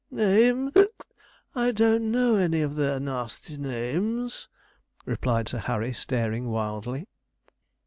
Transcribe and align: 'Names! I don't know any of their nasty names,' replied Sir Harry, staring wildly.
'Names! 0.09 0.71
I 1.55 1.69
don't 1.71 2.09
know 2.09 2.33
any 2.35 2.61
of 2.61 2.73
their 2.75 2.99
nasty 2.99 3.55
names,' 3.55 4.47
replied 5.05 5.47
Sir 5.49 5.59
Harry, 5.59 5.93
staring 5.93 6.49
wildly. 6.49 7.07